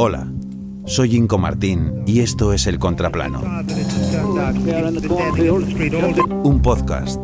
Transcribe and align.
Hola, 0.00 0.28
soy 0.86 1.16
Inco 1.16 1.38
Martín 1.38 2.04
y 2.06 2.20
esto 2.20 2.52
es 2.52 2.68
El 2.68 2.78
Contraplano. 2.78 3.42
Un 6.44 6.62
podcast 6.62 7.20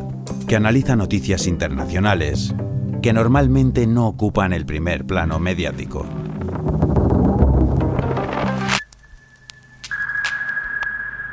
que 0.49 0.57
analiza 0.57 0.97
noticias 0.97 1.47
internacionales 1.47 2.53
que 3.01 3.13
normalmente 3.13 3.87
no 3.87 4.09
ocupan 4.09 4.53
el 4.53 4.67
primer 4.67 5.05
plano 5.05 5.39
mediático. 5.39 6.05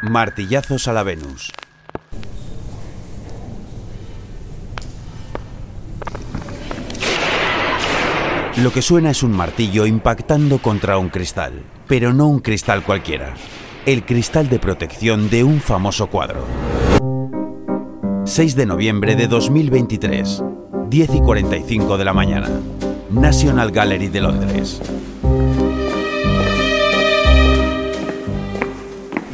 Martillazos 0.03 0.87
a 0.87 0.93
la 0.93 1.01
Venus. 1.01 1.51
Lo 8.57 8.73
que 8.73 8.81
suena 8.81 9.11
es 9.11 9.23
un 9.23 9.31
martillo 9.31 9.85
impactando 9.85 10.57
contra 10.57 10.97
un 10.97 11.07
cristal, 11.07 11.63
pero 11.87 12.11
no 12.11 12.27
un 12.27 12.39
cristal 12.39 12.83
cualquiera, 12.83 13.33
el 13.85 14.03
cristal 14.03 14.49
de 14.49 14.59
protección 14.59 15.29
de 15.29 15.45
un 15.45 15.61
famoso 15.61 16.07
cuadro. 16.07 16.45
6 18.25 18.55
de 18.57 18.65
noviembre 18.65 19.15
de 19.15 19.27
2023, 19.27 20.43
10 20.89 21.15
y 21.15 21.21
45 21.21 21.97
de 21.97 22.05
la 22.05 22.13
mañana, 22.13 22.49
National 23.09 23.71
Gallery 23.71 24.09
de 24.09 24.19
Londres. 24.19 24.81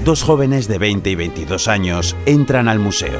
Dos 0.06 0.22
jóvenes 0.22 0.68
de 0.68 0.78
20 0.78 1.10
y 1.10 1.16
22 1.16 1.68
años 1.68 2.16
entran 2.28 2.68
al 2.68 2.78
museo. 2.78 3.20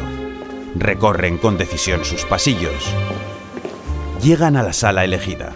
Recorren 0.76 1.40
con 1.40 1.58
decisión 1.58 2.06
sus 2.06 2.24
pasillos. 2.24 2.94
Llegan 4.22 4.56
a 4.56 4.64
la 4.64 4.74
sala 4.74 5.04
elegida 5.04 5.54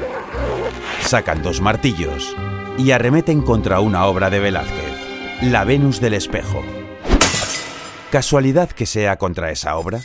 sacan 1.06 1.42
dos 1.44 1.62
martillos 1.62 2.36
y 2.78 2.92
arremeten 2.92 3.42
contra 3.42 3.80
una 3.80 4.06
obra 4.06 4.30
de 4.30 4.40
Velázquez, 4.40 5.42
La 5.42 5.64
Venus 5.64 6.00
del 6.00 6.14
Espejo. 6.14 6.64
¿Casualidad 8.12 8.70
que 8.70 8.86
sea 8.86 9.18
contra 9.18 9.52
esa 9.52 9.76
obra? 9.78 10.02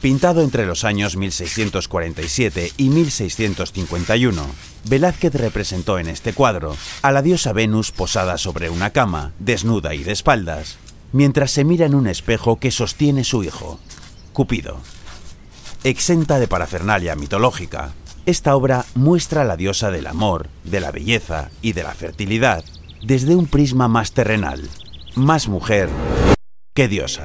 Pintado 0.00 0.42
entre 0.42 0.64
los 0.64 0.84
años 0.84 1.16
1647 1.16 2.72
y 2.76 2.88
1651, 2.90 4.46
Velázquez 4.84 5.34
representó 5.34 5.98
en 5.98 6.08
este 6.08 6.32
cuadro 6.32 6.76
a 7.02 7.10
la 7.10 7.22
diosa 7.22 7.52
Venus 7.52 7.90
posada 7.90 8.38
sobre 8.38 8.70
una 8.70 8.90
cama, 8.90 9.32
desnuda 9.40 9.94
y 9.94 10.04
de 10.04 10.12
espaldas, 10.12 10.76
mientras 11.12 11.50
se 11.50 11.64
mira 11.64 11.86
en 11.86 11.96
un 11.96 12.06
espejo 12.06 12.60
que 12.60 12.70
sostiene 12.70 13.24
su 13.24 13.42
hijo, 13.42 13.80
Cupido. 14.32 14.78
Exenta 15.82 16.38
de 16.38 16.46
parafernalia 16.46 17.16
mitológica, 17.16 17.92
esta 18.28 18.54
obra 18.54 18.84
muestra 18.94 19.40
a 19.40 19.44
la 19.46 19.56
diosa 19.56 19.90
del 19.90 20.06
amor, 20.06 20.48
de 20.62 20.80
la 20.80 20.90
belleza 20.90 21.48
y 21.62 21.72
de 21.72 21.82
la 21.82 21.94
fertilidad 21.94 22.62
desde 23.02 23.34
un 23.34 23.46
prisma 23.46 23.88
más 23.88 24.12
terrenal, 24.12 24.60
más 25.14 25.48
mujer 25.48 25.88
que 26.74 26.88
diosa. 26.88 27.24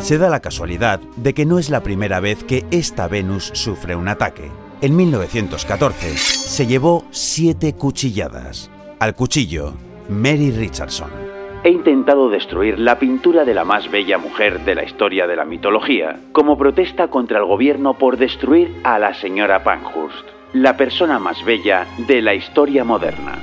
Se 0.00 0.16
da 0.16 0.30
la 0.30 0.40
casualidad 0.40 0.98
de 1.16 1.34
que 1.34 1.44
no 1.44 1.58
es 1.58 1.68
la 1.68 1.82
primera 1.82 2.20
vez 2.20 2.42
que 2.42 2.64
esta 2.70 3.06
Venus 3.06 3.50
sufre 3.52 3.96
un 3.96 4.08
ataque. 4.08 4.50
En 4.80 4.96
1914 4.96 6.16
se 6.16 6.66
llevó 6.66 7.04
siete 7.10 7.74
cuchilladas. 7.74 8.70
Al 8.98 9.14
cuchillo, 9.14 9.74
Mary 10.08 10.52
Richardson 10.52 11.29
he 11.62 11.70
intentado 11.70 12.30
destruir 12.30 12.78
la 12.78 12.98
pintura 12.98 13.44
de 13.44 13.54
la 13.54 13.64
más 13.64 13.90
bella 13.90 14.18
mujer 14.18 14.64
de 14.64 14.74
la 14.74 14.84
historia 14.84 15.26
de 15.26 15.36
la 15.36 15.44
mitología, 15.44 16.20
como 16.32 16.56
protesta 16.56 17.08
contra 17.08 17.38
el 17.38 17.44
gobierno 17.44 17.94
por 17.94 18.16
destruir 18.16 18.80
a 18.82 18.98
la 18.98 19.14
señora 19.14 19.62
Pankhurst, 19.62 20.26
la 20.52 20.76
persona 20.76 21.18
más 21.18 21.44
bella 21.44 21.86
de 22.06 22.22
la 22.22 22.34
historia 22.34 22.84
moderna. 22.84 23.38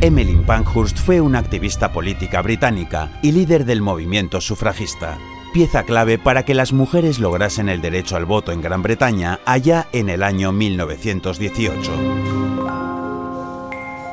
Emmeline 0.00 0.44
Pankhurst 0.44 0.98
fue 0.98 1.20
una 1.20 1.40
activista 1.40 1.92
política 1.92 2.40
británica 2.40 3.10
y 3.22 3.32
líder 3.32 3.64
del 3.64 3.82
movimiento 3.82 4.40
sufragista, 4.40 5.18
pieza 5.52 5.82
clave 5.82 6.18
para 6.18 6.44
que 6.44 6.54
las 6.54 6.72
mujeres 6.72 7.18
lograsen 7.18 7.68
el 7.68 7.82
derecho 7.82 8.16
al 8.16 8.24
voto 8.24 8.52
en 8.52 8.62
Gran 8.62 8.82
Bretaña 8.82 9.40
allá 9.44 9.88
en 9.92 10.08
el 10.08 10.22
año 10.22 10.52
1918. 10.52 11.92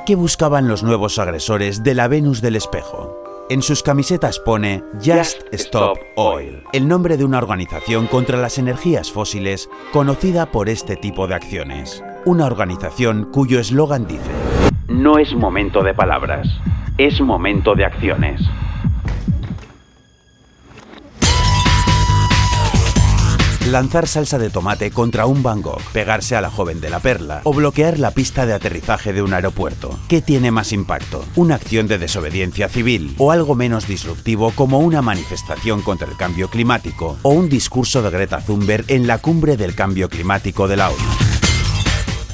¿Qué 0.06 0.16
buscaban 0.16 0.68
los 0.68 0.84
nuevos 0.84 1.20
agresores 1.20 1.84
de 1.84 1.94
la 1.94 2.08
Venus 2.08 2.42
del 2.42 2.56
espejo? 2.56 3.27
En 3.50 3.62
sus 3.62 3.82
camisetas 3.82 4.40
pone 4.40 4.84
Just 4.96 5.44
Stop 5.54 5.98
Oil, 6.18 6.64
el 6.74 6.86
nombre 6.86 7.16
de 7.16 7.24
una 7.24 7.38
organización 7.38 8.08
contra 8.08 8.38
las 8.38 8.58
energías 8.58 9.10
fósiles 9.10 9.70
conocida 9.94 10.48
por 10.48 10.68
este 10.68 10.98
tipo 10.98 11.28
de 11.28 11.36
acciones. 11.36 12.04
Una 12.26 12.46
organización 12.46 13.30
cuyo 13.32 13.62
eslogan 13.62 14.06
dice, 14.06 14.30
No 14.90 15.18
es 15.18 15.34
momento 15.34 15.82
de 15.82 15.94
palabras, 15.94 16.46
es 16.98 17.22
momento 17.22 17.74
de 17.74 17.86
acciones. 17.86 18.42
Lanzar 23.72 24.08
salsa 24.08 24.38
de 24.38 24.50
tomate 24.50 24.92
contra 24.92 25.26
un 25.26 25.44
Van 25.44 25.62
Gogh, 25.62 25.82
pegarse 25.94 26.36
a 26.36 26.42
la 26.42 26.50
joven 26.50 26.80
de 26.82 26.90
la 26.90 27.00
perla 27.00 27.42
o 27.44 27.54
bloquear 27.54 28.00
la 28.00 28.12
pista 28.12 28.46
de 28.46 28.54
aterrizaje 28.54 29.14
de 29.14 29.22
un 29.22 29.34
aeropuerto. 29.34 30.00
¿Qué 30.08 30.22
tiene 30.22 30.52
más 30.52 30.74
impacto? 30.74 31.26
¿Una 31.36 31.56
acción 31.56 31.88
de 31.88 31.98
desobediencia 31.98 32.70
civil 32.70 33.16
o 33.18 33.32
algo 33.32 33.56
menos 33.56 33.88
disruptivo 33.88 34.52
como 34.52 34.80
una 34.80 35.02
manifestación 35.02 35.82
contra 35.82 36.08
el 36.08 36.18
cambio 36.18 36.50
climático 36.50 37.18
o 37.22 37.30
un 37.30 37.50
discurso 37.50 38.02
de 38.02 38.10
Greta 38.10 38.40
Thunberg 38.40 38.86
en 38.88 39.08
la 39.08 39.20
cumbre 39.20 39.58
del 39.58 39.76
cambio 39.76 40.10
climático 40.10 40.68
de 40.68 40.78
la 40.78 40.90
ONU? 40.90 41.27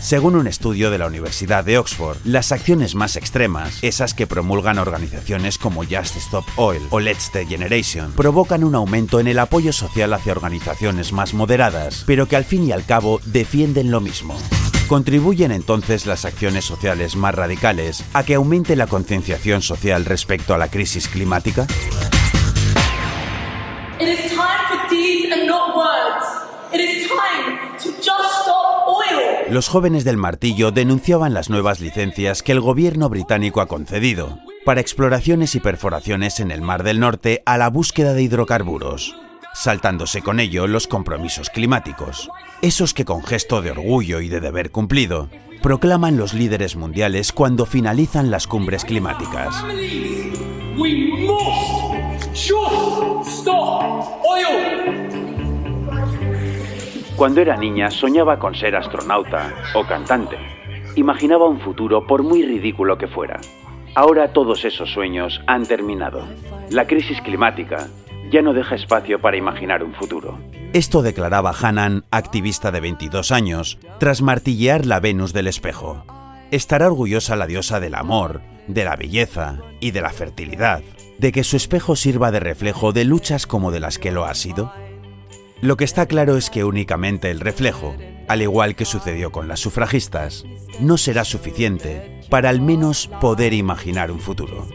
Según 0.04 0.36
un 0.36 0.48
estudio 0.48 0.92
de 0.92 0.98
la 0.98 1.08
Universidad 1.08 1.64
de 1.64 1.78
Oxford, 1.78 2.18
las 2.26 2.52
acciones 2.52 2.94
más 2.94 3.16
extremas, 3.16 3.82
esas 3.82 4.14
que 4.14 4.28
promulgan 4.28 4.78
organizaciones 4.78 5.58
como 5.58 5.86
Just 5.86 6.18
Stop 6.18 6.44
Oil 6.58 6.82
o 6.90 7.00
Let's 7.00 7.32
the 7.32 7.46
Generation, 7.46 8.12
provocan 8.12 8.66
un 8.66 8.76
aumento 8.76 9.22
en 9.22 9.30
el 9.30 9.40
apoyo 9.40 9.72
social 9.72 10.12
hacia 10.12 10.34
organizaciones 10.34 11.14
más 11.14 11.34
moderadas, 11.34 12.04
pero 12.06 12.28
que 12.28 12.36
al 12.36 12.44
fin 12.44 12.66
y 12.68 12.74
al 12.74 12.86
cabo 12.86 13.22
defienden 13.28 13.92
lo 13.92 14.02
mismo. 14.02 14.38
¿Contribuyen 14.90 15.54
entonces 15.54 16.06
las 16.06 16.26
acciones 16.26 16.66
sociales 16.66 17.16
más 17.16 17.34
radicales 17.34 18.04
a 18.14 18.26
que 18.26 18.36
aumente 18.36 18.76
la 18.76 18.88
concienciación 18.88 19.62
social 19.62 20.04
respecto 20.04 20.54
a 20.54 20.58
la 20.58 20.70
crisis 20.70 21.08
climática? 21.08 21.66
Los 29.54 29.68
jóvenes 29.68 30.04
del 30.04 30.18
martillo 30.18 30.72
denunciaban 30.72 31.36
las 31.36 31.52
nuevas 31.52 31.80
licencias 31.80 32.42
que 32.42 32.54
el 32.54 32.60
gobierno 32.60 33.08
británico 33.08 33.62
ha 33.62 33.68
concedido 33.68 34.40
para 34.66 34.82
exploraciones 34.82 35.54
y 35.54 35.60
perforaciones 35.60 36.40
en 36.40 36.50
el 36.50 36.64
Mar 36.64 36.82
del 36.82 37.00
Norte 37.00 37.44
a 37.46 37.60
la 37.60 37.70
búsqueda 37.70 38.16
de 38.16 38.24
hidrocarburos, 38.24 39.16
saltándose 39.54 40.24
con 40.24 40.40
ello 40.40 40.66
los 40.66 40.88
compromisos 40.88 41.52
climáticos, 41.52 42.32
esos 42.64 42.96
que 42.96 43.06
con 43.06 43.24
gesto 43.24 43.62
de 43.62 43.70
orgullo 43.70 44.22
y 44.22 44.28
de 44.28 44.40
deber 44.40 44.72
cumplido 44.72 45.30
proclaman 45.62 46.18
los 46.18 46.34
líderes 46.34 46.76
mundiales 46.76 47.32
cuando 47.32 47.68
finalizan 47.68 48.32
las 48.32 48.48
cumbres 48.48 48.84
climáticas. 48.84 49.54
Cuando 57.24 57.40
era 57.40 57.56
niña 57.56 57.90
soñaba 57.90 58.38
con 58.38 58.54
ser 58.54 58.76
astronauta 58.76 59.54
o 59.76 59.86
cantante. 59.86 60.36
Imaginaba 60.98 61.48
un 61.48 61.62
futuro 61.62 62.06
por 62.06 62.22
muy 62.22 62.44
ridículo 62.44 62.98
que 62.98 63.08
fuera. 63.08 63.40
Ahora 63.96 64.34
todos 64.34 64.66
esos 64.66 64.92
sueños 64.92 65.40
han 65.48 65.66
terminado. 65.66 66.28
La 66.70 66.86
crisis 66.86 67.22
climática 67.22 67.88
ya 68.30 68.42
no 68.42 68.52
deja 68.52 68.76
espacio 68.76 69.22
para 69.22 69.38
imaginar 69.38 69.86
un 69.86 69.94
futuro. 69.94 70.38
Esto 70.74 71.02
declaraba 71.02 71.54
Hanan, 71.58 72.04
activista 72.12 72.72
de 72.72 72.82
22 72.82 73.32
años, 73.32 73.80
tras 74.02 74.22
martillear 74.22 74.86
la 74.86 75.00
Venus 75.00 75.32
del 75.32 75.48
espejo. 75.48 76.04
Estará 76.52 76.88
orgullosa 76.88 77.38
la 77.38 77.48
diosa 77.48 77.80
del 77.80 77.96
amor, 77.96 78.42
de 78.68 78.84
la 78.84 78.98
belleza 78.98 79.60
y 79.80 79.92
de 79.92 80.02
la 80.02 80.10
fertilidad, 80.10 80.82
de 81.20 81.32
que 81.32 81.46
su 81.46 81.56
espejo 81.56 81.96
sirva 81.96 82.32
de 82.32 82.42
reflejo 82.42 82.92
de 82.92 83.06
luchas 83.06 83.48
como 83.48 83.72
de 83.72 83.80
las 83.80 83.98
que 83.98 84.12
lo 84.12 84.26
ha 84.26 84.34
sido. 84.34 84.74
Lo 85.64 85.78
que 85.78 85.86
está 85.86 86.08
claro 86.08 86.36
es 86.36 86.50
que 86.50 86.66
únicamente 86.66 87.32
el 87.32 87.40
reflejo, 87.40 87.96
al 88.28 88.42
igual 88.42 88.76
que 88.76 88.84
sucedió 88.84 89.32
con 89.32 89.48
las 89.48 89.62
sufragistas, 89.62 90.44
no 90.82 90.98
será 90.98 91.24
suficiente 91.24 92.20
para 92.30 92.50
al 92.50 92.60
menos 92.60 93.10
poder 93.22 93.54
imaginar 93.54 94.12
un 94.12 94.20
futuro. 94.20 94.68